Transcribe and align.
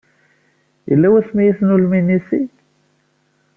Yella 0.89 1.07
wasmi 1.13 1.41
ay 1.43 1.53
tennulem 1.57 1.93
inisi? 1.99 2.41